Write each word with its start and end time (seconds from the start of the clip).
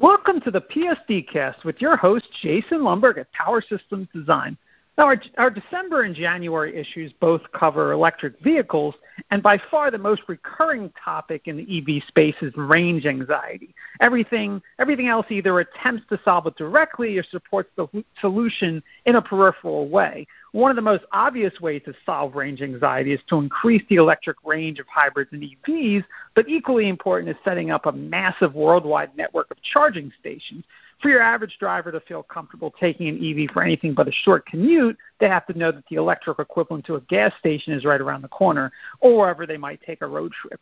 Welcome 0.00 0.40
to 0.40 0.50
the 0.50 0.62
PSD 0.62 1.28
Cast 1.28 1.62
with 1.62 1.82
your 1.82 1.94
host, 1.94 2.26
Jason 2.40 2.78
Lomberg 2.78 3.18
at 3.18 3.30
Power 3.32 3.60
Systems 3.60 4.08
Design. 4.14 4.56
Now, 5.00 5.06
our, 5.06 5.22
our, 5.38 5.48
December 5.48 6.02
and 6.02 6.14
January 6.14 6.76
issues 6.76 7.10
both 7.20 7.40
cover 7.54 7.92
electric 7.92 8.38
vehicles, 8.40 8.94
and 9.30 9.42
by 9.42 9.58
far 9.70 9.90
the 9.90 9.96
most 9.96 10.20
recurring 10.28 10.92
topic 11.02 11.44
in 11.46 11.56
the 11.56 11.78
EV 11.78 12.02
space 12.06 12.34
is 12.42 12.52
range 12.54 13.06
anxiety. 13.06 13.74
Everything, 14.02 14.60
everything 14.78 15.08
else 15.08 15.24
either 15.30 15.58
attempts 15.60 16.06
to 16.10 16.20
solve 16.22 16.46
it 16.48 16.56
directly 16.56 17.16
or 17.16 17.22
supports 17.22 17.70
the 17.76 17.86
solution 18.20 18.82
in 19.06 19.16
a 19.16 19.22
peripheral 19.22 19.88
way. 19.88 20.26
One 20.52 20.70
of 20.70 20.76
the 20.76 20.82
most 20.82 21.04
obvious 21.12 21.58
ways 21.62 21.80
to 21.86 21.94
solve 22.04 22.34
range 22.34 22.60
anxiety 22.60 23.14
is 23.14 23.20
to 23.30 23.36
increase 23.36 23.82
the 23.88 23.96
electric 23.96 24.36
range 24.44 24.80
of 24.80 24.86
hybrids 24.86 25.30
and 25.32 25.42
EVs, 25.42 26.04
but 26.34 26.46
equally 26.46 26.90
important 26.90 27.30
is 27.30 27.36
setting 27.42 27.70
up 27.70 27.86
a 27.86 27.92
massive 27.92 28.54
worldwide 28.54 29.16
network 29.16 29.50
of 29.50 29.56
charging 29.62 30.12
stations 30.20 30.62
for 31.00 31.08
your 31.08 31.22
average 31.22 31.56
driver 31.58 31.90
to 31.92 32.00
feel 32.00 32.22
comfortable 32.22 32.72
taking 32.78 33.08
an 33.08 33.16
EV 33.16 33.50
for 33.52 33.62
anything 33.62 33.94
but 33.94 34.08
a 34.08 34.12
short 34.12 34.46
commute, 34.46 34.96
they 35.18 35.28
have 35.28 35.46
to 35.46 35.58
know 35.58 35.72
that 35.72 35.84
the 35.90 35.96
electric 35.96 36.38
equivalent 36.38 36.84
to 36.86 36.96
a 36.96 37.00
gas 37.02 37.32
station 37.38 37.72
is 37.72 37.84
right 37.84 38.00
around 38.00 38.22
the 38.22 38.28
corner, 38.28 38.70
or 39.00 39.18
wherever 39.18 39.46
they 39.46 39.56
might 39.56 39.80
take 39.82 40.02
a 40.02 40.06
road 40.06 40.32
trip. 40.32 40.60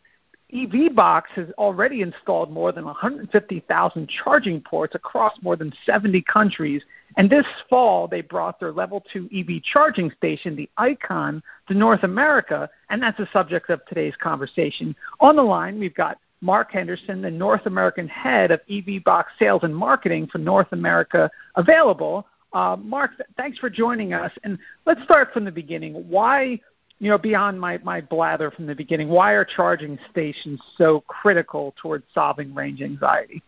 EVBox 0.52 1.24
has 1.34 1.48
already 1.58 2.00
installed 2.00 2.50
more 2.50 2.72
than 2.72 2.86
150,000 2.86 4.08
charging 4.08 4.62
ports 4.62 4.94
across 4.94 5.34
more 5.42 5.56
than 5.56 5.72
70 5.84 6.22
countries, 6.22 6.82
and 7.18 7.28
this 7.28 7.44
fall 7.68 8.08
they 8.08 8.22
brought 8.22 8.58
their 8.58 8.72
Level 8.72 9.04
2 9.12 9.28
EV 9.34 9.62
charging 9.62 10.10
station, 10.12 10.56
the 10.56 10.70
Iqon, 10.78 11.42
to 11.68 11.74
North 11.74 12.02
America, 12.02 12.70
and 12.88 13.02
that's 13.02 13.18
the 13.18 13.28
subject 13.30 13.68
of 13.68 13.84
today's 13.86 14.16
conversation. 14.16 14.96
On 15.20 15.36
the 15.36 15.42
line, 15.42 15.78
we've 15.78 15.94
got 15.94 16.18
Mark 16.40 16.72
Henderson, 16.72 17.20
the 17.20 17.30
North 17.30 17.66
American 17.66 18.08
head 18.08 18.50
of 18.50 18.60
EVBox 18.70 19.24
sales 19.38 19.62
and 19.64 19.74
marketing 19.74 20.28
for 20.30 20.38
North 20.38 20.68
America, 20.72 21.30
available. 21.56 22.26
Uh, 22.52 22.76
Mark, 22.80 23.16
th- 23.16 23.28
thanks 23.36 23.58
for 23.58 23.68
joining 23.68 24.12
us. 24.12 24.32
And 24.44 24.58
let's 24.86 25.02
start 25.02 25.32
from 25.32 25.44
the 25.44 25.50
beginning. 25.50 25.94
Why, 26.08 26.60
you 27.00 27.10
know, 27.10 27.18
beyond 27.18 27.60
my, 27.60 27.78
my 27.78 28.00
blather 28.00 28.50
from 28.50 28.66
the 28.66 28.74
beginning, 28.74 29.08
why 29.08 29.32
are 29.32 29.44
charging 29.44 29.98
stations 30.10 30.60
so 30.76 31.02
critical 31.08 31.74
towards 31.80 32.04
solving 32.14 32.54
range 32.54 32.82
anxiety? 32.82 33.42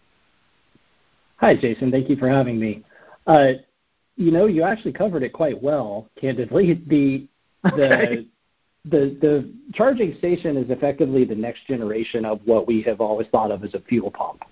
Hi, 1.36 1.56
Jason. 1.56 1.90
Thank 1.90 2.10
you 2.10 2.16
for 2.16 2.28
having 2.28 2.58
me. 2.58 2.84
Uh, 3.26 3.52
you 4.16 4.30
know, 4.30 4.46
you 4.46 4.62
actually 4.62 4.92
covered 4.92 5.22
it 5.22 5.32
quite 5.32 5.60
well, 5.62 6.08
candidly. 6.20 6.82
The 6.88 7.28
the 7.76 7.94
okay 7.94 8.26
the 8.84 9.16
the 9.20 9.52
charging 9.74 10.16
station 10.18 10.56
is 10.56 10.70
effectively 10.70 11.24
the 11.24 11.34
next 11.34 11.66
generation 11.66 12.24
of 12.24 12.40
what 12.44 12.66
we 12.66 12.82
have 12.82 13.00
always 13.00 13.28
thought 13.28 13.50
of 13.50 13.62
as 13.64 13.74
a 13.74 13.80
fuel 13.80 14.10
pump. 14.10 14.42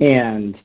And 0.00 0.56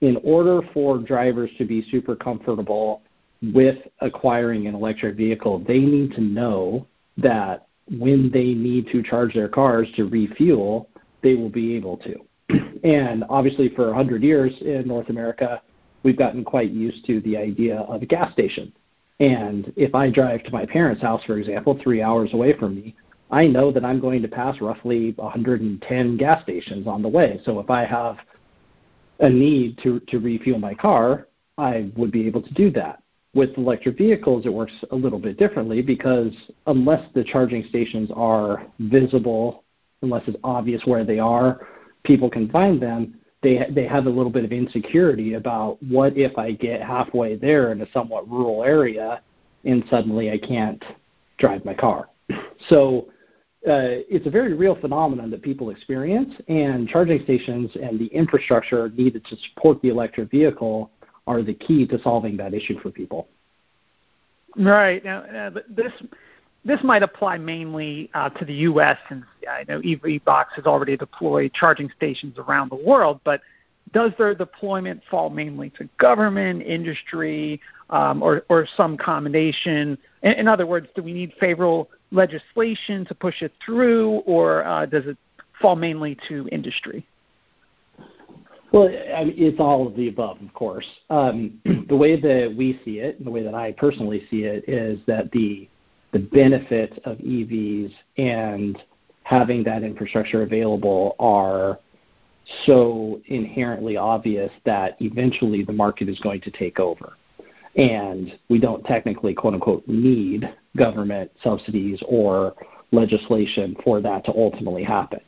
in 0.00 0.16
order 0.22 0.60
for 0.72 0.98
drivers 0.98 1.50
to 1.58 1.64
be 1.64 1.86
super 1.90 2.14
comfortable 2.14 3.02
with 3.42 3.78
acquiring 4.00 4.66
an 4.66 4.74
electric 4.74 5.16
vehicle, 5.16 5.64
they 5.66 5.78
need 5.78 6.12
to 6.12 6.20
know 6.20 6.86
that 7.16 7.66
when 7.98 8.30
they 8.30 8.54
need 8.54 8.86
to 8.88 9.02
charge 9.02 9.34
their 9.34 9.48
cars 9.48 9.88
to 9.96 10.04
refuel, 10.04 10.88
they 11.22 11.34
will 11.34 11.50
be 11.50 11.74
able 11.74 11.96
to. 11.98 12.14
And 12.84 13.24
obviously, 13.30 13.70
for 13.70 13.86
100 13.86 14.22
years 14.22 14.52
in 14.60 14.86
North 14.86 15.08
America, 15.08 15.62
we've 16.02 16.18
gotten 16.18 16.44
quite 16.44 16.70
used 16.70 17.06
to 17.06 17.22
the 17.22 17.34
idea 17.34 17.78
of 17.78 18.02
a 18.02 18.06
gas 18.06 18.30
station 18.34 18.74
and 19.20 19.72
if 19.76 19.94
I 19.94 20.10
drive 20.10 20.42
to 20.44 20.50
my 20.50 20.66
parents' 20.66 21.02
house, 21.02 21.22
for 21.24 21.38
example, 21.38 21.78
three 21.82 22.02
hours 22.02 22.32
away 22.32 22.56
from 22.58 22.74
me, 22.74 22.96
I 23.30 23.46
know 23.46 23.70
that 23.72 23.84
I'm 23.84 24.00
going 24.00 24.22
to 24.22 24.28
pass 24.28 24.60
roughly 24.60 25.12
110 25.16 26.16
gas 26.16 26.42
stations 26.42 26.86
on 26.86 27.02
the 27.02 27.08
way. 27.08 27.40
So 27.44 27.60
if 27.60 27.70
I 27.70 27.84
have 27.84 28.16
a 29.20 29.28
need 29.28 29.78
to, 29.82 30.00
to 30.00 30.18
refuel 30.18 30.58
my 30.58 30.74
car, 30.74 31.28
I 31.56 31.90
would 31.96 32.10
be 32.10 32.26
able 32.26 32.42
to 32.42 32.54
do 32.54 32.70
that. 32.72 33.02
With 33.34 33.56
electric 33.56 33.98
vehicles, 33.98 34.46
it 34.46 34.52
works 34.52 34.72
a 34.90 34.96
little 34.96 35.18
bit 35.18 35.38
differently 35.38 35.82
because 35.82 36.32
unless 36.66 37.04
the 37.14 37.24
charging 37.24 37.64
stations 37.68 38.10
are 38.14 38.66
visible, 38.78 39.64
unless 40.02 40.22
it's 40.26 40.36
obvious 40.44 40.82
where 40.84 41.04
they 41.04 41.18
are, 41.18 41.66
people 42.04 42.30
can 42.30 42.48
find 42.50 42.80
them, 42.80 43.14
they 43.44 43.64
they 43.70 43.86
have 43.86 44.06
a 44.06 44.10
little 44.10 44.32
bit 44.32 44.44
of 44.44 44.50
insecurity 44.50 45.34
about 45.34 45.80
what 45.82 46.16
if 46.16 46.36
I 46.36 46.52
get 46.52 46.82
halfway 46.82 47.36
there 47.36 47.70
in 47.70 47.80
a 47.82 47.86
somewhat 47.92 48.28
rural 48.28 48.64
area 48.64 49.20
and 49.64 49.84
suddenly 49.88 50.30
I 50.32 50.38
can't 50.38 50.82
drive 51.38 51.64
my 51.64 51.74
car. 51.74 52.08
So 52.70 53.08
uh, 53.68 54.00
it's 54.08 54.26
a 54.26 54.30
very 54.30 54.54
real 54.54 54.74
phenomenon 54.74 55.30
that 55.30 55.42
people 55.42 55.70
experience, 55.70 56.32
and 56.48 56.88
charging 56.88 57.22
stations 57.24 57.70
and 57.82 57.98
the 57.98 58.06
infrastructure 58.06 58.88
needed 58.90 59.24
to 59.26 59.36
support 59.48 59.82
the 59.82 59.88
electric 59.88 60.30
vehicle 60.30 60.90
are 61.26 61.42
the 61.42 61.54
key 61.54 61.86
to 61.88 62.00
solving 62.02 62.36
that 62.38 62.54
issue 62.54 62.78
for 62.80 62.90
people. 62.90 63.28
Right 64.56 65.04
now, 65.04 65.20
uh, 65.20 65.50
this 65.68 65.92
this 66.64 66.80
might 66.82 67.02
apply 67.02 67.38
mainly 67.38 68.10
uh, 68.14 68.30
to 68.30 68.44
the 68.44 68.54
U.S. 68.54 68.96
since 69.08 69.24
I 69.48 69.64
know 69.68 69.80
EVBox 69.80 70.46
has 70.56 70.64
already 70.64 70.96
deployed 70.96 71.52
charging 71.52 71.90
stations 71.96 72.38
around 72.38 72.70
the 72.70 72.76
world, 72.76 73.20
but 73.24 73.42
does 73.92 74.12
their 74.18 74.34
deployment 74.34 75.02
fall 75.10 75.30
mainly 75.30 75.70
to 75.78 75.88
government, 75.98 76.62
industry, 76.62 77.60
um, 77.90 78.22
or, 78.22 78.44
or 78.48 78.66
some 78.76 78.96
combination? 78.96 79.98
In, 80.22 80.32
in, 80.32 80.48
other 80.48 80.66
words, 80.66 80.88
do 80.96 81.02
we 81.02 81.12
need 81.12 81.32
favorable 81.38 81.90
legislation 82.10 83.04
to 83.06 83.14
push 83.14 83.42
it 83.42 83.52
through, 83.64 84.22
or 84.26 84.64
uh, 84.64 84.86
does 84.86 85.04
it 85.06 85.18
fall 85.60 85.76
mainly 85.76 86.16
to 86.28 86.48
industry? 86.50 87.06
Well, 88.72 88.88
it's 88.90 89.60
all 89.60 89.86
of 89.86 89.94
the 89.94 90.08
above, 90.08 90.40
of 90.40 90.52
course. 90.52 90.86
Um, 91.08 91.60
the 91.88 91.96
way 91.96 92.20
that 92.20 92.52
we 92.56 92.80
see 92.84 92.98
it, 92.98 93.18
and 93.18 93.26
the 93.26 93.30
way 93.30 93.44
that 93.44 93.54
I 93.54 93.72
personally 93.72 94.26
see 94.30 94.44
it, 94.44 94.68
is 94.68 94.98
that 95.06 95.30
the 95.30 95.68
the 96.14 96.20
benefits 96.20 96.96
of 97.04 97.18
EVs 97.18 97.92
and 98.16 98.80
having 99.24 99.64
that 99.64 99.82
infrastructure 99.82 100.42
available 100.42 101.16
are 101.18 101.80
so 102.66 103.20
inherently 103.26 103.96
obvious 103.96 104.50
that 104.64 104.96
eventually 105.00 105.64
the 105.64 105.72
market 105.72 106.08
is 106.08 106.18
going 106.20 106.40
to 106.42 106.52
take 106.52 106.78
over. 106.78 107.14
And 107.76 108.38
we 108.48 108.60
don't 108.60 108.84
technically, 108.84 109.34
quote 109.34 109.54
unquote, 109.54 109.82
need 109.88 110.48
government 110.76 111.32
subsidies 111.42 112.00
or 112.06 112.54
legislation 112.92 113.76
for 113.82 114.00
that 114.00 114.24
to 114.26 114.32
ultimately 114.36 114.84
happen. 114.84 115.20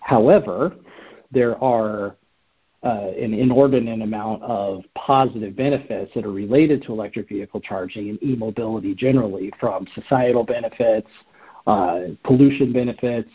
However, 0.00 0.76
there 1.30 1.62
are 1.62 2.16
uh, 2.86 3.10
an 3.18 3.34
inordinate 3.34 4.00
amount 4.00 4.40
of 4.44 4.84
positive 4.94 5.56
benefits 5.56 6.12
that 6.14 6.24
are 6.24 6.30
related 6.30 6.80
to 6.84 6.92
electric 6.92 7.28
vehicle 7.28 7.60
charging 7.60 8.10
and 8.10 8.22
e-mobility 8.22 8.94
generally, 8.94 9.52
from 9.58 9.88
societal 9.92 10.44
benefits, 10.44 11.08
uh, 11.66 12.02
pollution 12.22 12.72
benefits, 12.72 13.28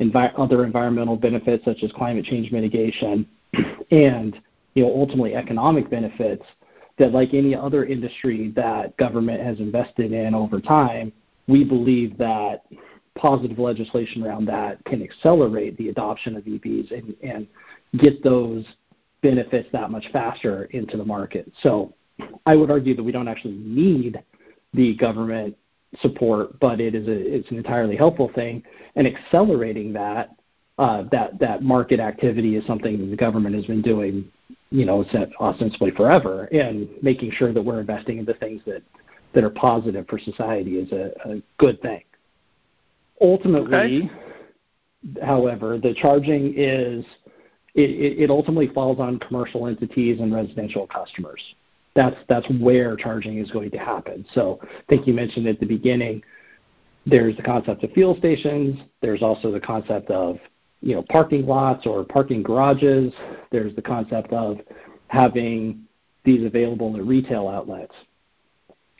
envi- 0.00 0.32
other 0.36 0.64
environmental 0.64 1.16
benefits 1.16 1.64
such 1.64 1.84
as 1.84 1.92
climate 1.92 2.24
change 2.24 2.50
mitigation, 2.50 3.24
and 3.92 4.40
you 4.74 4.82
know 4.82 4.92
ultimately 4.92 5.36
economic 5.36 5.88
benefits 5.88 6.42
that, 6.98 7.12
like 7.12 7.32
any 7.32 7.54
other 7.54 7.84
industry 7.84 8.52
that 8.56 8.96
government 8.96 9.40
has 9.40 9.60
invested 9.60 10.10
in 10.10 10.34
over 10.34 10.60
time, 10.60 11.12
we 11.46 11.62
believe 11.62 12.18
that 12.18 12.64
positive 13.16 13.60
legislation 13.60 14.24
around 14.24 14.46
that 14.46 14.84
can 14.84 15.00
accelerate 15.00 15.76
the 15.76 15.90
adoption 15.90 16.36
of 16.36 16.42
EVs 16.42 16.90
and, 16.90 17.14
and 17.22 17.46
get 18.00 18.20
those 18.24 18.64
benefits 19.22 19.68
that 19.72 19.90
much 19.90 20.06
faster 20.12 20.64
into 20.66 20.96
the 20.96 21.04
market. 21.04 21.50
So 21.62 21.94
I 22.44 22.56
would 22.56 22.70
argue 22.70 22.94
that 22.94 23.02
we 23.02 23.12
don't 23.12 23.28
actually 23.28 23.56
need 23.56 24.22
the 24.74 24.96
government 24.96 25.56
support, 26.00 26.58
but 26.60 26.80
it 26.80 26.94
is 26.94 27.06
a, 27.08 27.12
it's 27.12 27.50
an 27.50 27.56
entirely 27.56 27.96
helpful 27.96 28.30
thing. 28.34 28.62
And 28.94 29.06
accelerating 29.06 29.92
that 29.94 30.30
uh, 30.78 31.04
that 31.10 31.38
that 31.38 31.62
market 31.62 32.00
activity 32.00 32.56
is 32.56 32.66
something 32.66 32.98
that 32.98 33.06
the 33.06 33.16
government 33.16 33.54
has 33.54 33.64
been 33.64 33.80
doing, 33.80 34.30
you 34.70 34.84
know, 34.84 35.04
ostensibly 35.40 35.90
forever, 35.92 36.44
and 36.46 36.88
making 37.02 37.30
sure 37.32 37.52
that 37.52 37.62
we're 37.62 37.80
investing 37.80 38.18
in 38.18 38.26
the 38.26 38.34
things 38.34 38.60
that 38.66 38.82
that 39.32 39.42
are 39.42 39.50
positive 39.50 40.06
for 40.08 40.18
society 40.18 40.78
is 40.78 40.92
a, 40.92 41.12
a 41.28 41.42
good 41.58 41.80
thing. 41.80 42.02
Ultimately, 43.20 44.10
okay. 44.10 45.24
however, 45.24 45.78
the 45.78 45.94
charging 45.94 46.52
is 46.56 47.04
it, 47.78 48.30
ultimately 48.30 48.68
falls 48.68 48.98
on 48.98 49.18
commercial 49.18 49.66
entities 49.66 50.20
and 50.20 50.34
residential 50.34 50.86
customers. 50.86 51.42
That's 51.94 52.16
that's 52.28 52.46
where 52.60 52.96
charging 52.96 53.38
is 53.38 53.50
going 53.50 53.70
to 53.70 53.78
happen. 53.78 54.24
So 54.34 54.58
I 54.62 54.82
think 54.88 55.06
you 55.06 55.14
mentioned 55.14 55.46
at 55.46 55.60
the 55.60 55.66
beginning, 55.66 56.22
there's 57.04 57.36
the 57.36 57.42
concept 57.42 57.84
of 57.84 57.92
fuel 57.92 58.16
stations. 58.18 58.78
There's 59.00 59.22
also 59.22 59.50
the 59.50 59.60
concept 59.60 60.10
of 60.10 60.38
you 60.80 60.94
know 60.94 61.04
parking 61.08 61.46
lots 61.46 61.86
or 61.86 62.04
parking 62.04 62.42
garages. 62.42 63.12
There's 63.50 63.74
the 63.76 63.82
concept 63.82 64.32
of 64.32 64.58
having 65.08 65.86
these 66.24 66.44
available 66.44 66.94
at 66.96 67.04
retail 67.04 67.48
outlets. 67.48 67.94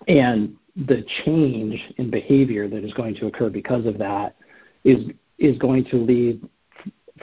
And 0.08 0.54
the 0.76 1.04
change 1.24 1.80
in 1.96 2.10
behavior 2.10 2.68
that 2.68 2.84
is 2.84 2.92
going 2.94 3.14
to 3.16 3.26
occur 3.26 3.50
because 3.50 3.86
of 3.86 3.98
that 3.98 4.36
is 4.84 5.06
is 5.38 5.58
going 5.58 5.84
to 5.86 5.96
lead 5.96 6.46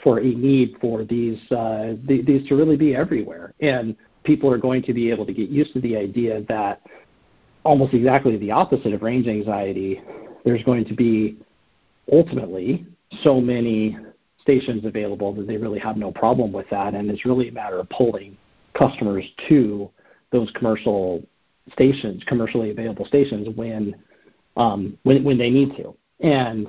for 0.02 0.20
a 0.20 0.24
need 0.24 0.76
for 0.82 1.04
these 1.04 1.40
uh, 1.52 1.94
th- 2.08 2.26
these 2.26 2.48
to 2.48 2.56
really 2.56 2.78
be 2.78 2.96
everywhere, 2.96 3.54
and 3.60 3.96
people 4.24 4.52
are 4.52 4.58
going 4.58 4.82
to 4.84 4.94
be 4.94 5.10
able 5.12 5.26
to 5.26 5.34
get 5.34 5.50
used 5.50 5.74
to 5.74 5.82
the 5.82 5.96
idea 5.96 6.42
that 6.48 6.82
almost 7.64 7.94
exactly 7.94 8.38
the 8.38 8.52
opposite 8.52 8.94
of 8.94 9.02
range 9.02 9.28
anxiety. 9.28 10.02
There's 10.46 10.64
going 10.64 10.86
to 10.86 10.94
be 10.94 11.38
ultimately 12.12 12.86
so 13.24 13.40
many 13.40 13.98
stations 14.42 14.84
available 14.84 15.34
that 15.34 15.48
they 15.48 15.58
really 15.58 15.80
have 15.80 15.96
no 15.96 16.12
problem 16.12 16.52
with 16.52 16.70
that, 16.70 16.94
and 16.94 17.10
it's 17.10 17.26
really 17.26 17.50
a 17.50 17.52
matter 17.52 17.80
of 17.80 17.90
pulling 17.90 18.38
customers 18.74 19.24
to 19.48 19.90
those 20.32 20.52
commercial 20.56 21.24
stations, 21.72 22.24
commercially 22.28 22.72
available 22.72 23.06
stations 23.06 23.48
when 23.56 23.96
um, 24.58 24.98
when 25.04 25.24
when 25.24 25.38
they 25.38 25.50
need 25.50 25.76
to. 25.78 25.96
And 26.20 26.68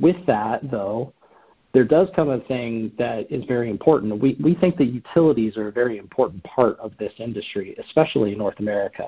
with 0.00 0.16
that, 0.26 0.70
though, 0.70 1.12
there 1.78 1.84
does 1.84 2.08
come 2.16 2.28
a 2.28 2.40
thing 2.40 2.90
that 2.98 3.30
is 3.30 3.44
very 3.44 3.70
important. 3.70 4.20
We 4.20 4.36
we 4.42 4.56
think 4.56 4.76
that 4.78 4.86
utilities 4.86 5.56
are 5.56 5.68
a 5.68 5.70
very 5.70 5.96
important 5.96 6.42
part 6.42 6.76
of 6.80 6.90
this 6.98 7.12
industry, 7.18 7.76
especially 7.78 8.32
in 8.32 8.38
North 8.38 8.58
America. 8.58 9.06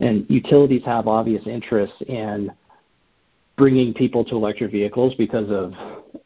And 0.00 0.26
utilities 0.28 0.84
have 0.86 1.06
obvious 1.06 1.46
interests 1.46 1.94
in 2.08 2.50
bringing 3.56 3.94
people 3.94 4.24
to 4.24 4.34
electric 4.34 4.72
vehicles 4.72 5.14
because 5.14 5.48
of 5.52 5.72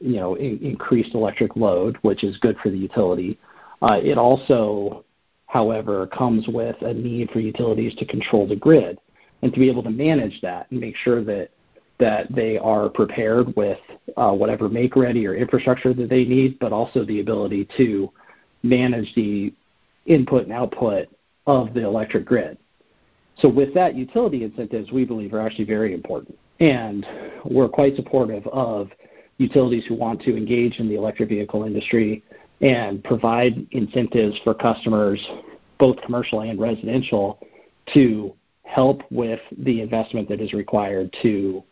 you 0.01 0.17
know 0.17 0.37
in, 0.37 0.59
increased 0.63 1.15
electric 1.15 1.55
load, 1.55 1.99
which 2.01 2.25
is 2.25 2.39
good 2.39 2.57
for 2.63 2.71
the 2.71 2.79
utility. 2.79 3.39
Uh, 3.83 4.01
it 4.03 4.17
also, 4.17 5.05
however, 5.49 6.07
comes 6.07 6.49
with 6.49 6.77
a 6.81 6.95
need 6.95 7.31
for 7.31 7.41
utilities 7.41 7.95
to 7.97 8.07
control 8.07 8.49
the 8.49 8.57
grid 8.57 8.99
and 9.43 9.53
to 9.53 9.61
be 9.61 9.69
able 9.69 9.83
to 9.83 9.91
manage 9.91 10.41
that 10.41 10.67
and 10.71 10.81
make 10.81 10.97
sure 10.97 11.23
that 11.23 11.51
that 11.99 12.33
they 12.35 12.59
are 12.59 12.89
prepared 12.89 13.55
with 13.57 13.79
uh, 14.17 14.33
whatever 14.33 14.69
make 14.69 14.97
ready 14.97 15.27
or 15.27 15.35
infrastructure 15.35 15.93
that 15.93 16.09
they 16.09 16.25
need, 16.25 16.59
but 16.59 16.73
also 16.73 17.05
the 17.05 17.21
ability 17.21 17.69
to 17.77 18.11
manage 18.63 19.13
the 19.15 19.53
input 20.07 20.45
and 20.45 20.53
output 20.53 21.09
of 21.47 21.75
the 21.75 21.85
electric 21.85 22.25
grid. 22.25 22.59
So 23.39 23.49
with 23.49 23.73
that, 23.75 23.95
utility 23.95 24.45
incentives 24.45 24.91
we 24.91 25.05
believe 25.05 25.33
are 25.33 25.41
actually 25.41 25.65
very 25.65 25.95
important. 25.95 26.37
And 26.61 27.07
we're 27.45 27.69
quite 27.69 27.95
supportive 27.97 28.47
of 28.49 28.91
utilities 29.39 29.85
who 29.87 29.95
want 29.95 30.21
to 30.23 30.37
engage 30.37 30.79
in 30.81 30.89
the 30.89 30.97
electric 30.97 31.29
vehicle 31.29 31.65
industry 31.65 32.23
and 32.61 33.03
provide 33.05 33.67
incentives 33.71 34.37
for 34.43 34.55
customers, 34.55 35.25
both 35.79 36.01
commercial 36.03 36.41
and 36.41 36.61
residential, 36.61 37.39
to 37.95 38.35
help 38.65 39.03
with 39.11 39.41
the 39.59 39.81
investment 39.81 40.29
that 40.29 40.41
is 40.41 40.53
required 40.53 41.15
to 41.23 41.63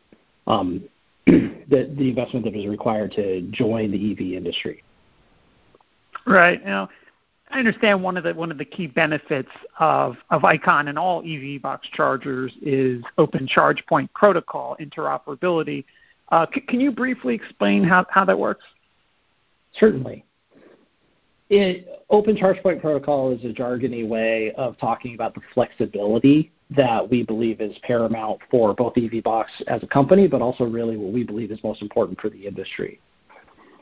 the, 1.27 1.95
the 1.97 2.09
investment 2.09 2.45
that 2.45 2.55
is 2.55 2.67
required 2.67 3.13
to 3.13 3.43
join 3.51 3.91
the 3.91 4.13
EV 4.13 4.37
industry. 4.37 4.83
Right. 6.27 6.65
Now, 6.65 6.89
I 7.51 7.59
understand 7.59 8.03
one 8.03 8.17
of 8.17 8.25
the 8.25 8.35
one 8.35 8.51
of 8.51 8.59
the 8.59 8.65
key 8.65 8.89
benefits 8.89 9.51
of, 9.79 10.17
of 10.31 10.43
Iqon 10.43 10.89
and 10.89 10.99
all 10.99 11.23
EVBox 11.23 11.83
chargers 11.93 12.53
is 12.61 13.03
open 13.19 13.47
charge 13.47 13.85
point 13.87 14.13
protocol 14.15 14.77
interoperability. 14.81 15.85
Uh, 16.31 16.47
c- 16.53 16.61
can 16.61 16.81
you 16.81 16.91
briefly 16.91 17.35
explain 17.35 17.85
how, 17.85 18.05
how 18.11 18.25
that 18.25 18.39
works? 18.39 18.65
Certainly. 19.79 20.26
It, 21.49 22.05
open 22.11 22.37
charge 22.37 22.61
point 22.63 22.81
protocol 22.81 23.33
is 23.33 23.45
a 23.45 23.49
jargony 23.49 24.07
way 24.07 24.53
of 24.53 24.77
talking 24.79 25.15
about 25.15 25.35
the 25.35 25.41
flexibility 25.55 26.53
that 26.71 27.09
we 27.09 27.23
believe 27.23 27.61
is 27.61 27.77
paramount 27.83 28.41
for 28.51 28.75
both 28.75 28.95
EVBox 28.95 29.45
as 29.69 29.83
a 29.83 29.87
company, 29.87 30.27
but 30.27 30.43
also 30.43 30.65
really 30.65 30.97
what 30.97 31.13
we 31.13 31.23
believe 31.23 31.53
is 31.53 31.63
most 31.63 31.83
important 31.83 32.21
for 32.21 32.29
the 32.29 32.47
industry. 32.47 33.01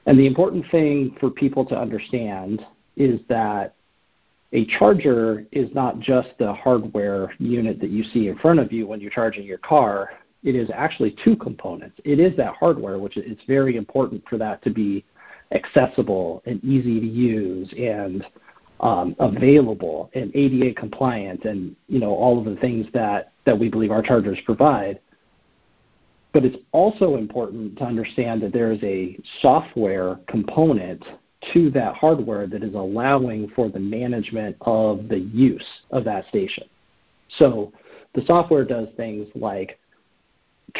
And 0.06 0.18
the 0.18 0.26
important 0.26 0.66
thing 0.70 1.16
for 1.18 1.30
people 1.30 1.64
to 1.66 1.78
understand 1.78 2.64
is 2.96 3.20
that 3.28 3.74
a 4.52 4.66
charger 4.78 5.46
is 5.50 5.68
not 5.74 5.98
just 5.98 6.28
the 6.38 6.52
hardware 6.52 7.34
unit 7.38 7.80
that 7.80 7.90
you 7.90 8.04
see 8.04 8.28
in 8.28 8.38
front 8.38 8.60
of 8.60 8.70
you 8.72 8.86
when 8.86 9.00
you're 9.00 9.10
charging 9.10 9.44
your 9.44 9.58
car. 9.58 10.10
It 10.44 10.54
is 10.54 10.68
actually 10.74 11.16
two 11.24 11.36
components. 11.36 11.98
It 12.04 12.20
is 12.20 12.36
that 12.36 12.54
hardware, 12.54 12.98
which 12.98 13.16
it's 13.16 13.42
very 13.48 13.76
important 13.76 14.22
for 14.28 14.36
that 14.38 14.62
to 14.62 14.70
be 14.70 15.04
accessible 15.52 16.42
and 16.46 16.62
easy 16.64 17.00
to 17.00 17.06
use 17.06 17.72
and 17.76 18.24
um, 18.80 19.14
available 19.18 20.10
and 20.14 20.34
ADA 20.34 20.74
compliant 20.74 21.44
and 21.44 21.74
you 21.88 22.00
know 22.00 22.14
all 22.14 22.38
of 22.38 22.44
the 22.44 22.60
things 22.60 22.86
that, 22.92 23.32
that 23.46 23.58
we 23.58 23.68
believe 23.68 23.90
our 23.90 24.02
chargers 24.02 24.38
provide. 24.44 25.00
But 26.32 26.44
it's 26.44 26.56
also 26.72 27.16
important 27.16 27.78
to 27.78 27.84
understand 27.84 28.42
that 28.42 28.52
there 28.52 28.72
is 28.72 28.82
a 28.82 29.16
software 29.40 30.18
component 30.26 31.04
to 31.52 31.70
that 31.70 31.94
hardware 31.94 32.46
that 32.46 32.62
is 32.62 32.74
allowing 32.74 33.48
for 33.54 33.68
the 33.68 33.78
management 33.78 34.56
of 34.62 35.08
the 35.08 35.18
use 35.18 35.66
of 35.90 36.04
that 36.04 36.26
station. 36.28 36.64
So 37.38 37.72
the 38.14 38.22
software 38.26 38.64
does 38.64 38.88
things 38.96 39.28
like 39.34 39.78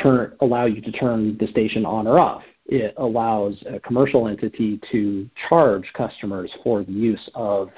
turn 0.03 0.35
allow 0.41 0.65
you 0.65 0.81
to 0.81 0.93
turn 0.93 1.37
the 1.39 1.47
station 1.49 1.87
on 1.87 2.07
or 2.07 2.19
off. 2.19 2.43
It 2.67 2.95
allows 2.97 3.63
a 3.67 3.79
commercial 3.81 4.27
entity 4.27 4.81
to 4.91 5.29
charge 5.49 5.91
customers 5.95 6.51
for 6.63 6.83
the 6.83 6.93
use 6.93 7.29
of 7.35 7.71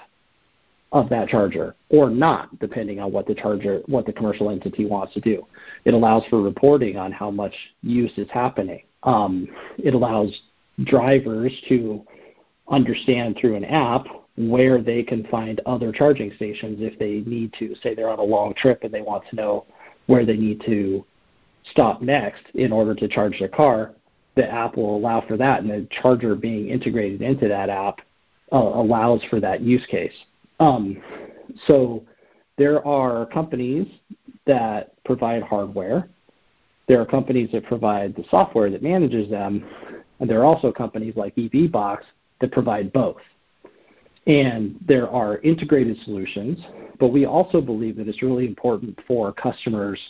of 0.93 1.09
that 1.09 1.29
charger 1.29 1.75
or 1.91 2.09
not, 2.09 2.57
depending 2.61 3.01
on 3.01 3.11
what 3.13 3.27
the 3.27 3.35
charger, 3.35 3.83
what 3.87 4.07
the 4.07 4.13
commercial 4.13 4.51
entity 4.51 4.87
wants 4.87 5.13
to 5.15 5.21
do. 5.21 5.45
It 5.85 5.95
allows 5.95 6.25
for 6.31 6.41
reporting 6.41 6.97
on 6.97 7.11
how 7.11 7.31
much 7.31 7.53
use 7.83 8.13
is 8.17 8.29
happening. 8.31 8.83
Um, 9.03 9.49
it 9.79 9.95
allows 9.95 10.41
drivers 10.85 11.53
to 11.69 12.05
understand 12.69 13.37
through 13.41 13.57
an 13.57 13.65
app 13.65 14.07
where 14.37 14.83
they 14.83 15.03
can 15.03 15.27
find 15.27 15.61
other 15.67 15.93
charging 15.93 16.33
stations 16.37 16.79
if 16.81 16.99
they 16.99 17.29
need 17.29 17.53
to. 17.59 17.75
Say 17.83 17.95
they're 17.95 18.11
on 18.11 18.19
a 18.19 18.23
long 18.23 18.55
trip 18.55 18.85
and 18.85 18.93
they 18.93 19.03
want 19.03 19.25
to 19.31 19.37
know 19.37 19.67
where 20.07 20.25
they 20.25 20.37
need 20.37 20.63
to 20.67 21.05
stop 21.71 22.01
next 22.01 22.43
in 22.55 22.71
order 22.71 22.95
to 22.95 23.09
charge 23.09 23.39
their 23.39 23.49
car. 23.49 23.93
The 24.37 24.51
app 24.51 24.77
will 24.77 24.97
allow 24.97 25.25
for 25.27 25.37
that, 25.37 25.61
and 25.63 25.71
the 25.71 25.89
charger 26.03 26.35
being 26.35 26.69
integrated 26.69 27.23
into 27.23 27.49
that 27.49 27.69
app 27.69 28.01
uh, 28.53 28.57
allows 28.57 29.23
for 29.31 29.41
that 29.41 29.61
use 29.63 29.85
case. 29.91 30.13
Um, 30.61 31.03
so 31.67 32.05
there 32.59 32.87
are 32.87 33.27
companies 33.27 33.87
that 34.47 34.93
provide 35.05 35.43
hardware. 35.43 36.09
There 36.87 37.01
are 37.01 37.07
companies 37.07 37.51
that 37.53 37.65
provide 37.65 38.15
the 38.15 38.25
software 38.31 38.71
that 38.71 38.83
manages 38.83 39.29
them, 39.31 39.65
and 40.21 40.31
there 40.31 40.41
are 40.41 40.45
also 40.45 40.71
companies 40.71 41.15
like 41.17 41.35
EVBox 41.37 41.99
that 42.41 42.53
provide 42.53 42.93
both. 42.93 43.21
And 44.27 44.77
there 44.87 45.09
are 45.09 45.39
integrated 45.39 45.97
solutions, 46.05 46.59
but 46.99 47.09
we 47.09 47.27
also 47.27 47.61
believe 47.61 47.97
that 47.97 48.09
it's 48.09 48.23
really 48.23 48.47
important 48.47 48.99
for 49.07 49.33
customers 49.33 50.01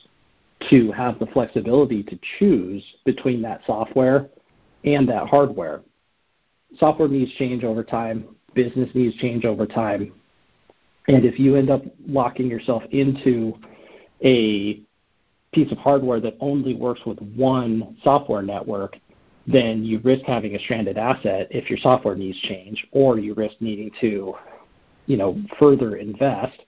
to 0.71 0.91
have 0.93 1.19
the 1.19 1.27
flexibility 1.27 2.03
to 2.03 2.19
choose 2.39 2.85
between 3.05 3.43
that 3.43 3.61
software 3.67 4.29
and 4.85 5.09
that 5.09 5.29
hardware. 5.29 5.83
Software 6.79 7.09
needs 7.09 7.33
change 7.35 7.65
over 7.65 7.85
time, 7.85 8.25
business 8.55 8.89
needs 8.95 9.17
change 9.17 9.45
over 9.45 9.67
time, 9.67 10.13
and 11.09 11.25
if 11.25 11.39
you 11.39 11.57
end 11.57 11.71
up 11.71 11.83
locking 12.07 12.49
yourself 12.49 12.83
into 12.91 13.55
a 14.25 14.81
piece 15.53 15.71
of 15.71 15.79
hardware 15.79 16.21
that 16.21 16.37
only 16.41 16.75
works 16.75 17.01
with 17.07 17.19
one 17.21 17.97
software 18.03 18.43
network, 18.43 18.97
then 19.47 19.85
you 19.85 20.01
risk 20.01 20.25
having 20.25 20.57
a 20.57 20.59
stranded 20.59 20.99
asset 20.99 21.47
if 21.51 21.71
your 21.71 21.79
software 21.79 22.17
needs 22.17 22.39
change, 22.41 22.85
or 22.91 23.19
you 23.19 23.35
risk 23.35 23.55
needing 23.61 23.91
to, 24.01 24.35
you 25.07 25.17
know, 25.17 25.41
further 25.59 25.97
invest 25.97 26.61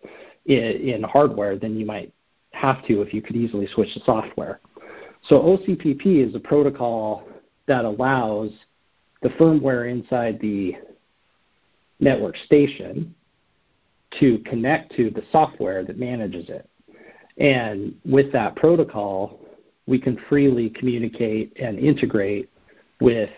in, 0.46 0.58
in 0.58 1.02
hardware 1.02 1.58
than 1.58 1.76
you 1.76 1.84
might 1.84 2.12
have 2.58 2.84
to 2.86 3.02
if 3.02 3.14
you 3.14 3.22
could 3.22 3.36
easily 3.36 3.68
switch 3.68 3.92
to 3.94 4.00
software. 4.04 4.60
So 5.24 5.40
OCPP 5.40 6.26
is 6.26 6.34
a 6.34 6.40
protocol 6.40 7.28
that 7.66 7.84
allows 7.84 8.50
the 9.22 9.28
firmware 9.30 9.90
inside 9.90 10.38
the 10.40 10.74
network 12.00 12.36
station 12.46 13.14
to 14.18 14.38
connect 14.46 14.94
to 14.96 15.10
the 15.10 15.22
software 15.30 15.84
that 15.84 15.98
manages 15.98 16.48
it. 16.48 16.68
And 17.36 17.94
with 18.04 18.32
that 18.32 18.56
protocol, 18.56 19.40
we 19.86 20.00
can 20.00 20.18
freely 20.28 20.70
communicate 20.70 21.56
and 21.60 21.78
integrate 21.78 22.50
with 23.00 23.30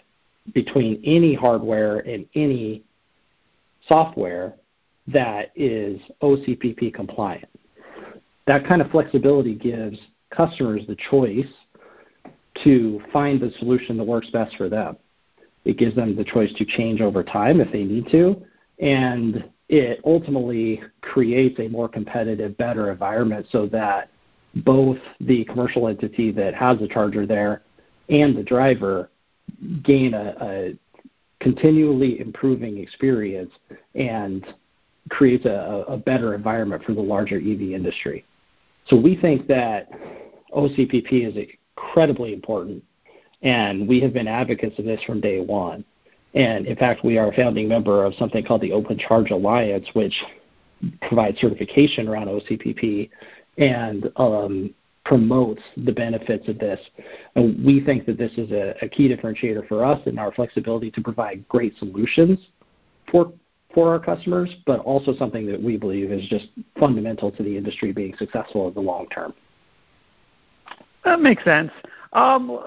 between 0.55 1.03
any 1.05 1.35
hardware 1.35 1.99
and 2.01 2.27
any 2.35 2.83
software 3.87 4.55
that 5.07 5.51
is 5.55 6.01
OCPP 6.23 6.95
compliant. 6.95 7.49
That 8.51 8.67
kind 8.67 8.83
of 8.83 8.91
flexibility 8.91 9.55
gives 9.55 9.97
customers 10.31 10.83
the 10.89 10.97
choice 11.09 11.47
to 12.65 13.01
find 13.13 13.41
the 13.41 13.53
solution 13.61 13.97
that 13.97 14.03
works 14.03 14.29
best 14.31 14.57
for 14.57 14.69
them. 14.69 14.97
It 15.65 15.79
gives 15.79 15.95
them 15.95 16.17
the 16.17 16.25
choice 16.25 16.53
to 16.55 16.65
change 16.65 17.01
over 17.01 17.23
time 17.23 17.61
if 17.61 17.71
they 17.71 17.85
need 17.85 18.09
to, 18.11 18.43
and 18.81 19.49
it 19.69 20.01
ultimately 20.05 20.83
creates 21.01 21.61
a 21.61 21.69
more 21.69 21.89
competitive, 21.89 22.59
better 22.59 22.91
environment 22.91 23.47
so 23.53 23.69
that 23.69 24.11
both 24.65 24.99
the 25.21 25.45
commercial 25.45 25.87
entity 25.87 26.33
that 26.33 26.53
has 26.53 26.77
the 26.81 26.89
charger 26.89 27.27
there 27.27 27.63
and 28.09 28.37
the 28.37 28.43
driver 28.43 29.11
gain 29.85 30.13
a, 30.13 30.35
a 30.41 30.79
continually 31.39 32.19
improving 32.19 32.79
experience 32.79 33.53
and 33.95 34.45
creates 35.09 35.45
a, 35.45 35.85
a 35.87 35.97
better 35.97 36.35
environment 36.35 36.83
for 36.83 36.95
the 36.95 37.01
larger 37.01 37.37
EV 37.37 37.61
industry. 37.61 38.25
So 38.91 38.97
we 38.97 39.17
think 39.17 39.47
that 39.47 39.89
OCPP 40.53 41.29
is 41.29 41.49
incredibly 41.77 42.33
important, 42.35 42.83
and 43.41 43.89
we 43.89 44.01
have 44.01 44.13
been 44.13 44.27
advocates 44.27 44.79
of 44.81 44.85
this 44.85 45.01
from 45.05 45.21
day 45.21 45.41
one. 45.41 45.85
And 46.35 46.67
in 46.67 46.77
fact, 46.77 47.05
we 47.05 47.17
are 47.17 47.29
a 47.31 47.35
founding 47.35 47.69
member 47.69 48.05
of 48.05 48.15
something 48.15 48.45
called 48.45 48.61
the 48.61 48.73
Open 48.73 48.99
Charge 48.99 49.31
Alliance, 49.31 49.87
which 49.95 50.15
provides 51.03 51.39
certification 51.39 52.09
around 52.09 52.27
OCPP 52.27 53.11
and 53.59 54.11
um, 54.17 54.75
promotes 55.05 55.63
the 55.77 55.93
benefits 55.93 56.49
of 56.49 56.59
this. 56.59 56.81
And 57.37 57.65
we 57.65 57.81
think 57.85 58.07
that 58.07 58.19
this 58.19 58.33
is 58.37 58.51
a, 58.51 58.75
a 58.83 58.89
key 58.89 59.09
differentiator 59.09 59.69
for 59.69 59.85
us 59.85 60.01
in 60.07 60.19
our 60.19 60.33
flexibility 60.33 60.91
to 60.93 61.01
provide 61.01 61.47
great 61.49 61.77
solutions 61.79 62.39
for 63.11 63.33
for 63.75 63.91
our 63.91 63.99
customers, 63.99 64.51
but 64.67 64.81
also 64.81 65.15
something 65.17 65.47
that 65.47 65.63
we 65.63 65.77
believe 65.77 66.11
is 66.11 66.27
just 66.29 66.47
fundamental 66.79 67.31
to 67.31 67.43
the 67.43 67.57
industry 67.57 67.93
being 67.93 68.15
successful 68.17 68.69
in 68.69 68.75
the 68.75 68.81
long 68.81 69.07
term. 69.09 69.33
That 71.05 71.21
makes 71.21 71.45
sense. 71.45 71.71
Um, 72.13 72.59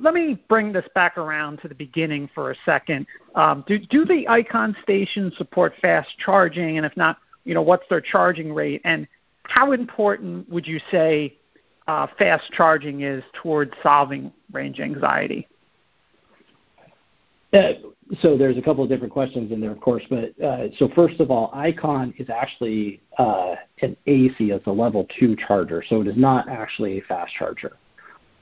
let 0.00 0.14
me 0.14 0.40
bring 0.48 0.72
this 0.72 0.86
back 0.94 1.18
around 1.18 1.60
to 1.62 1.68
the 1.68 1.74
beginning 1.74 2.30
for 2.34 2.52
a 2.52 2.54
second. 2.64 3.06
Um, 3.34 3.64
do, 3.66 3.78
do 3.78 4.04
the 4.04 4.24
Iqon 4.28 4.80
stations 4.82 5.36
support 5.36 5.74
fast 5.82 6.08
charging? 6.18 6.76
And 6.76 6.86
if 6.86 6.96
not, 6.96 7.18
you 7.44 7.54
know, 7.54 7.62
what's 7.62 7.84
their 7.90 8.00
charging 8.00 8.54
rate? 8.54 8.80
And 8.84 9.08
how 9.42 9.72
important 9.72 10.48
would 10.48 10.66
you 10.66 10.80
say 10.90 11.36
uh, 11.88 12.06
fast 12.18 12.50
charging 12.52 13.02
is 13.02 13.24
towards 13.34 13.72
solving 13.82 14.32
range 14.52 14.78
anxiety? 14.78 15.48
Uh, 17.52 17.72
so 18.20 18.36
there's 18.36 18.58
a 18.58 18.62
couple 18.62 18.82
of 18.84 18.90
different 18.90 19.12
questions 19.12 19.50
in 19.50 19.60
there, 19.60 19.70
of 19.70 19.80
course. 19.80 20.02
But 20.10 20.38
uh, 20.42 20.68
so 20.78 20.88
first 20.94 21.20
of 21.20 21.30
all, 21.30 21.50
Iqon 21.52 22.18
is 22.20 22.28
actually 22.30 23.00
uh, 23.18 23.54
an 23.82 23.96
AC. 24.06 24.34
It's 24.38 24.66
a 24.66 24.70
level 24.70 25.06
two 25.18 25.36
charger, 25.36 25.82
so 25.88 26.00
it 26.00 26.06
is 26.06 26.16
not 26.16 26.48
actually 26.48 26.98
a 26.98 27.02
fast 27.02 27.32
charger. 27.34 27.76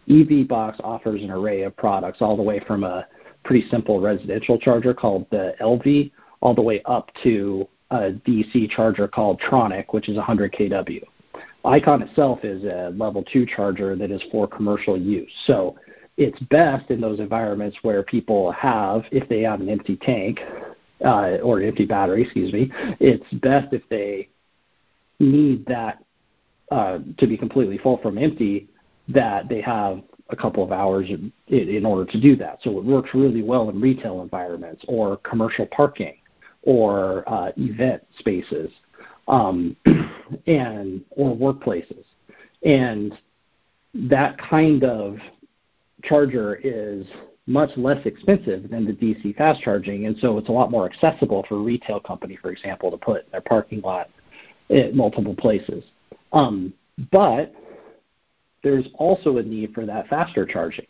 EVBox 0.09 0.81
offers 0.83 1.23
an 1.23 1.31
array 1.31 1.62
of 1.62 1.76
products, 1.76 2.19
all 2.21 2.37
the 2.37 2.42
way 2.42 2.61
from 2.66 2.83
a 2.83 3.07
pretty 3.45 3.69
simple 3.69 4.00
residential 4.00 4.59
charger 4.59 4.92
called 4.92 5.26
the 5.31 5.54
Elvi, 5.61 6.11
all 6.40 6.54
the 6.54 6.62
way 6.62 6.83
up 6.87 7.11
to 7.23 7.69
a 7.90 8.12
DC 8.26 8.71
charger 8.71 9.07
called 9.07 9.40
Troniq, 9.40 9.92
which 9.92 10.09
is 10.09 10.16
100 10.16 10.52
kW. 10.52 11.02
Iqon 11.64 12.02
itself 12.09 12.40
is 12.42 12.64
a 12.64 12.92
level 12.97 13.23
two 13.33 13.47
charger 13.47 13.95
that 13.95 14.11
is 14.11 14.23
for 14.33 14.49
commercial 14.49 14.99
use. 14.99 15.31
So 15.47 15.76
it's 16.16 16.38
best 16.40 16.90
in 16.90 17.00
those 17.00 17.21
environments 17.21 17.76
where 17.83 18.02
people 18.02 18.52
have, 18.52 19.04
if 19.11 19.28
they 19.28 19.42
have 19.42 19.61
an 19.61 19.69
empty 19.69 19.97
tank 19.97 20.40
uh, 21.04 21.38
or 21.42 21.61
an 21.61 21.69
empty 21.69 21.87
battery, 21.87 22.23
excuse 22.23 22.52
me, 22.52 22.71
it's 23.00 23.28
best 23.35 23.73
if 23.73 23.83
they 23.88 24.28
need 25.19 25.64
that 25.66 26.04
uh, 26.71 26.99
to 27.19 27.26
be 27.26 27.37
completely 27.37 27.78
full 27.78 27.99
from 27.99 28.19
empty, 28.19 28.69
that 29.09 29.49
they 29.49 29.61
have 29.61 30.02
a 30.31 30.37
couple 30.37 30.62
of 30.62 30.73
hours 30.73 31.09
in, 31.09 31.33
in 31.49 31.85
order 31.85 32.11
to 32.11 32.21
do 32.21 32.37
that. 32.37 32.59
So 32.62 32.78
it 32.78 32.85
works 32.85 33.11
really 33.14 33.42
well 33.42 33.69
in 33.69 33.81
retail 33.81 34.23
environments 34.23 34.85
or 34.88 35.19
commercial 35.19 35.66
parking 35.66 36.16
or 36.62 37.28
uh, 37.28 37.52
event 37.57 38.02
spaces 38.19 38.71
um, 39.28 39.76
and 40.47 41.02
or 41.11 41.37
workplaces. 41.37 42.04
And 42.64 43.12
that 43.95 44.38
kind 44.38 44.85
of 44.85 45.19
charger 46.02 46.61
is 46.62 47.06
much 47.47 47.71
less 47.76 48.04
expensive 48.06 48.71
than 48.71 48.85
the 48.85 48.92
DC 48.92 49.37
fast 49.37 49.61
charging, 49.62 50.06
and 50.06 50.16
so 50.18 50.38
it's 50.38 50.49
a 50.49 50.52
lot 50.52 50.71
more 50.71 50.87
accessible 50.87 51.44
for 51.49 51.56
a 51.56 51.62
retail 51.62 51.99
company, 52.00 52.37
for 52.40 52.50
example, 52.52 52.90
to 52.90 52.97
put 52.97 53.25
in 53.25 53.30
their 53.32 53.40
parking 53.40 53.80
lot 53.80 54.09
at 54.71 54.94
multiple 54.94 55.35
places. 55.35 55.85
Um, 56.32 56.73
but 57.11 57.54
there's 58.62 58.87
also 58.94 59.38
a 59.38 59.42
need 59.42 59.75
for 59.75 59.87
that 59.87 60.09
faster 60.09 60.47
charging. 60.47 60.87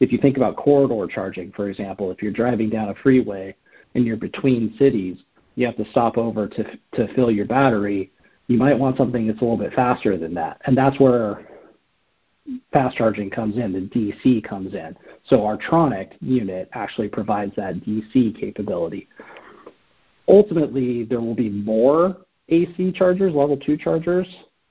If 0.00 0.10
you 0.12 0.18
think 0.18 0.36
about 0.36 0.56
corridor 0.56 1.06
charging, 1.12 1.52
for 1.52 1.68
example, 1.68 2.10
if 2.10 2.22
you're 2.22 2.32
driving 2.32 2.70
down 2.70 2.88
a 2.88 2.94
freeway 2.96 3.54
and 3.94 4.04
you're 4.04 4.16
between 4.16 4.74
cities, 4.78 5.18
you 5.54 5.66
have 5.66 5.76
to 5.76 5.84
stop 5.90 6.16
over 6.16 6.48
to 6.48 6.64
to 6.94 7.14
fill 7.14 7.30
your 7.30 7.44
battery. 7.44 8.10
You 8.48 8.56
might 8.56 8.78
want 8.78 8.96
something 8.96 9.26
that's 9.26 9.40
a 9.40 9.44
little 9.44 9.58
bit 9.58 9.74
faster 9.74 10.16
than 10.16 10.34
that, 10.34 10.60
and 10.64 10.76
that's 10.76 10.98
where 10.98 11.46
fast 12.72 12.96
charging 12.96 13.30
comes 13.30 13.56
in, 13.56 13.72
the 13.72 13.80
DC 13.80 14.42
comes 14.44 14.74
in. 14.74 14.96
So 15.26 15.44
our 15.44 15.56
Troniq 15.56 16.12
unit 16.20 16.68
actually 16.72 17.08
provides 17.08 17.54
that 17.56 17.76
DC 17.76 18.38
capability. 18.38 19.08
Ultimately, 20.28 21.04
there 21.04 21.20
will 21.20 21.34
be 21.34 21.50
more 21.50 22.16
AC 22.48 22.92
chargers, 22.92 23.34
level 23.34 23.56
2 23.56 23.76
chargers, 23.76 24.26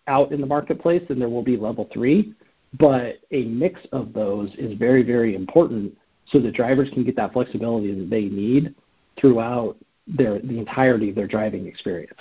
out 0.07 0.31
in 0.31 0.41
the 0.41 0.47
marketplace 0.47 1.01
than 1.07 1.19
there 1.19 1.29
will 1.29 1.43
be 1.43 1.57
level 1.57 1.89
3, 1.93 2.33
but 2.79 3.17
a 3.31 3.45
mix 3.45 3.79
of 3.91 4.13
those 4.13 4.49
is 4.57 4.77
very, 4.77 5.03
very 5.03 5.35
important 5.35 5.95
so 6.27 6.39
that 6.39 6.53
drivers 6.53 6.89
can 6.93 7.03
get 7.03 7.15
that 7.15 7.33
flexibility 7.33 7.93
that 7.93 8.09
they 8.09 8.25
need 8.25 8.73
throughout 9.19 9.77
their, 10.07 10.39
the 10.39 10.57
entirety 10.57 11.09
of 11.09 11.15
their 11.15 11.27
driving 11.27 11.67
experience. 11.67 12.19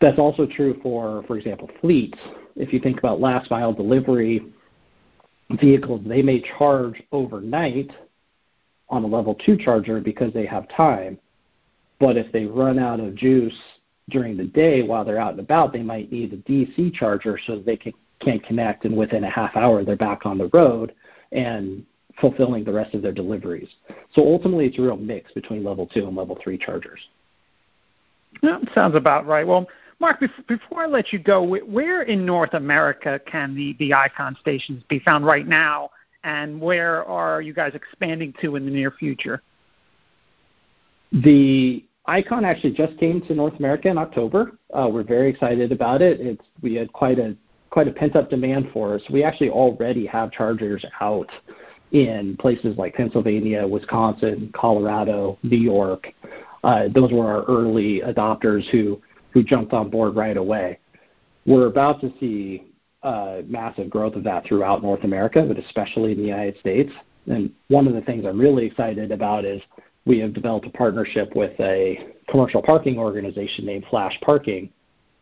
That's 0.00 0.18
also 0.18 0.46
true 0.46 0.78
for, 0.82 1.22
for 1.26 1.36
example, 1.36 1.68
fleets 1.80 2.18
if 2.56 2.72
you 2.72 2.80
think 2.80 2.98
about 2.98 3.20
last 3.20 3.50
mile 3.50 3.72
delivery 3.72 4.44
vehicles, 5.60 6.02
they 6.06 6.22
may 6.22 6.42
charge 6.58 7.02
overnight 7.12 7.90
on 8.88 9.04
a 9.04 9.06
level 9.06 9.34
two 9.34 9.56
charger 9.56 10.00
because 10.00 10.32
they 10.32 10.46
have 10.46 10.68
time. 10.68 11.18
But 11.98 12.16
if 12.16 12.30
they 12.32 12.44
run 12.44 12.78
out 12.78 13.00
of 13.00 13.14
juice 13.14 13.58
during 14.08 14.36
the 14.36 14.44
day 14.44 14.82
while 14.82 15.04
they're 15.04 15.20
out 15.20 15.32
and 15.32 15.40
about, 15.40 15.72
they 15.72 15.82
might 15.82 16.10
need 16.10 16.32
a 16.32 16.36
DC 16.38 16.92
charger 16.94 17.38
so 17.46 17.60
they 17.60 17.76
can, 17.76 17.92
can 18.20 18.40
connect, 18.40 18.84
and 18.84 18.96
within 18.96 19.24
a 19.24 19.30
half 19.30 19.56
hour, 19.56 19.84
they're 19.84 19.96
back 19.96 20.26
on 20.26 20.38
the 20.38 20.50
road 20.52 20.94
and 21.32 21.84
fulfilling 22.20 22.64
the 22.64 22.72
rest 22.72 22.94
of 22.94 23.02
their 23.02 23.12
deliveries. 23.12 23.68
So 24.14 24.22
ultimately, 24.26 24.66
it's 24.66 24.78
a 24.78 24.82
real 24.82 24.96
mix 24.96 25.32
between 25.32 25.62
level 25.62 25.86
two 25.86 26.06
and 26.06 26.16
level 26.16 26.38
three 26.42 26.58
chargers. 26.58 27.00
That 28.42 28.60
sounds 28.74 28.94
about 28.96 29.26
right. 29.26 29.46
Well, 29.46 29.66
Mark, 30.00 30.22
before 30.48 30.84
I 30.84 30.86
let 30.86 31.12
you 31.12 31.18
go, 31.18 31.42
where 31.42 32.02
in 32.02 32.24
North 32.24 32.54
America 32.54 33.20
can 33.26 33.54
the, 33.54 33.76
the 33.78 33.90
Iqon 33.90 34.38
stations 34.40 34.82
be 34.88 34.98
found 35.00 35.26
right 35.26 35.46
now, 35.46 35.90
and 36.24 36.58
where 36.58 37.04
are 37.04 37.42
you 37.42 37.52
guys 37.52 37.72
expanding 37.74 38.32
to 38.40 38.56
in 38.56 38.64
the 38.64 38.70
near 38.70 38.90
future? 38.90 39.42
The 41.12 41.84
Iqon 42.08 42.44
actually 42.44 42.72
just 42.72 42.98
came 42.98 43.20
to 43.22 43.34
North 43.34 43.58
America 43.58 43.88
in 43.88 43.98
October. 43.98 44.52
Uh, 44.72 44.88
we're 44.90 45.02
very 45.02 45.28
excited 45.28 45.70
about 45.70 46.00
it. 46.00 46.18
It's, 46.20 46.44
we 46.62 46.74
had 46.74 46.92
quite 46.92 47.18
a 47.18 47.36
quite 47.68 47.86
a 47.86 47.92
pent 47.92 48.16
up 48.16 48.28
demand 48.28 48.68
for 48.72 48.94
us. 48.94 49.02
We 49.12 49.22
actually 49.22 49.50
already 49.50 50.04
have 50.06 50.32
chargers 50.32 50.84
out 51.00 51.28
in 51.92 52.36
places 52.38 52.76
like 52.76 52.94
Pennsylvania, 52.94 53.64
Wisconsin, 53.64 54.52
Colorado, 54.56 55.38
New 55.44 55.56
York. 55.56 56.08
Uh, 56.64 56.88
those 56.92 57.12
were 57.12 57.26
our 57.26 57.44
early 57.44 58.00
adopters 58.00 58.68
who 58.70 59.00
who 59.32 59.42
jumped 59.42 59.72
on 59.72 59.90
board 59.90 60.16
right 60.16 60.36
away. 60.36 60.78
We're 61.46 61.66
about 61.66 62.00
to 62.02 62.12
see 62.20 62.66
uh, 63.02 63.38
massive 63.46 63.88
growth 63.88 64.14
of 64.14 64.24
that 64.24 64.44
throughout 64.46 64.82
North 64.82 65.04
America, 65.04 65.44
but 65.46 65.58
especially 65.58 66.12
in 66.12 66.18
the 66.18 66.24
United 66.24 66.58
States. 66.58 66.92
And 67.26 67.52
one 67.68 67.86
of 67.86 67.94
the 67.94 68.00
things 68.02 68.24
I'm 68.26 68.38
really 68.38 68.66
excited 68.66 69.10
about 69.12 69.44
is 69.44 69.60
we 70.04 70.18
have 70.18 70.34
developed 70.34 70.66
a 70.66 70.70
partnership 70.70 71.34
with 71.34 71.58
a 71.60 72.14
commercial 72.28 72.62
parking 72.62 72.98
organization 72.98 73.66
named 73.66 73.84
Flash 73.90 74.18
Parking 74.22 74.70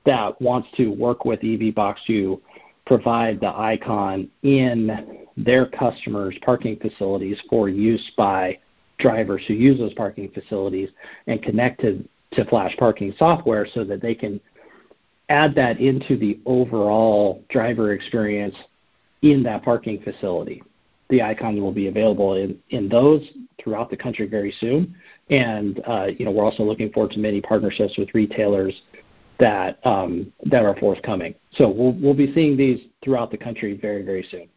that 0.06 0.40
wants 0.40 0.68
to 0.76 0.88
work 0.88 1.24
with 1.24 1.40
EVBox 1.40 1.96
to 2.06 2.40
provide 2.86 3.40
the 3.40 3.50
Iqon 3.52 4.28
in 4.42 5.26
their 5.36 5.66
customers' 5.66 6.36
parking 6.42 6.76
facilities 6.76 7.38
for 7.50 7.68
use 7.68 8.10
by 8.16 8.58
drivers 8.98 9.42
who 9.46 9.54
use 9.54 9.78
those 9.78 9.94
parking 9.94 10.30
facilities 10.30 10.88
and 11.26 11.42
connect 11.42 11.80
to 11.82 12.02
to 12.32 12.44
Flash 12.46 12.76
Parking 12.76 13.14
software 13.18 13.66
so 13.72 13.84
that 13.84 14.02
they 14.02 14.14
can 14.14 14.40
add 15.28 15.54
that 15.54 15.80
into 15.80 16.16
the 16.16 16.38
overall 16.46 17.42
driver 17.50 17.92
experience 17.92 18.54
in 19.22 19.42
that 19.42 19.62
parking 19.62 20.00
facility. 20.02 20.62
The 21.10 21.18
Iqon 21.20 21.60
will 21.60 21.72
be 21.72 21.88
available 21.88 22.34
in, 22.34 22.58
in 22.70 22.88
those 22.88 23.26
throughout 23.62 23.90
the 23.90 23.96
country 23.96 24.26
very 24.26 24.54
soon. 24.60 24.94
And 25.30 25.80
uh, 25.86 26.06
you 26.18 26.24
know, 26.24 26.30
we're 26.30 26.44
also 26.44 26.62
looking 26.62 26.90
forward 26.92 27.12
to 27.12 27.18
many 27.18 27.40
partnerships 27.40 27.96
with 27.98 28.08
retailers 28.14 28.74
that 29.38 29.78
um, 29.86 30.32
that 30.46 30.64
are 30.64 30.76
forthcoming. 30.76 31.34
So 31.52 31.68
we'll 31.68 31.92
we'll 31.92 32.14
be 32.14 32.32
seeing 32.34 32.56
these 32.56 32.80
throughout 33.02 33.30
the 33.30 33.38
country 33.38 33.78
very 33.80 34.02
very 34.02 34.26
soon. 34.30 34.48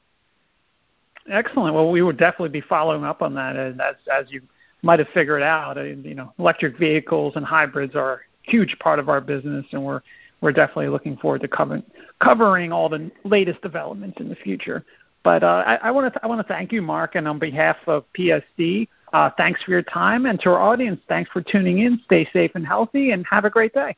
Excellent. 1.29 1.75
Well, 1.75 1.91
we 1.91 2.01
will 2.01 2.13
definitely 2.13 2.49
be 2.49 2.61
following 2.61 3.03
up 3.03 3.21
on 3.21 3.35
that 3.35 3.55
as 3.55 3.75
as 4.11 4.25
you 4.29 4.41
might 4.81 4.99
have 4.99 5.09
figured 5.13 5.43
out, 5.43 5.77
you 5.77 6.15
know, 6.15 6.33
electric 6.39 6.77
vehicles 6.77 7.33
and 7.35 7.45
hybrids 7.45 7.95
are 7.95 8.13
a 8.13 8.19
huge 8.43 8.77
part 8.79 8.99
of 8.99 9.09
our 9.09 9.21
business, 9.21 9.65
and 9.71 9.83
we're 9.83 10.01
we're 10.41 10.51
definitely 10.51 10.89
looking 10.89 11.17
forward 11.17 11.41
to 11.41 11.47
covering 11.47 11.83
covering 12.19 12.71
all 12.71 12.89
the 12.89 13.11
latest 13.23 13.61
developments 13.61 14.19
in 14.19 14.27
the 14.29 14.35
future. 14.35 14.83
But 15.23 15.43
uh, 15.43 15.63
I, 15.67 15.75
I 15.75 15.91
want 15.91 16.13
to 16.13 16.23
I 16.23 16.27
want 16.27 16.45
to 16.45 16.53
thank 16.53 16.71
you, 16.71 16.81
Mark, 16.81 17.15
and 17.15 17.27
on 17.27 17.39
behalf 17.39 17.77
of 17.87 18.05
PSD, 18.17 18.87
Uh, 19.13 19.29
thanks 19.37 19.61
for 19.63 19.71
your 19.71 19.83
time, 19.83 20.25
and 20.25 20.39
to 20.39 20.49
our 20.49 20.59
audience, 20.59 20.99
thanks 21.07 21.29
for 21.31 21.41
tuning 21.41 21.79
in. 21.79 21.99
Stay 22.05 22.23
safe 22.31 22.51
and 22.55 22.65
healthy, 22.65 23.11
and 23.11 23.25
have 23.29 23.45
a 23.45 23.49
great 23.49 23.73
day. 23.73 23.95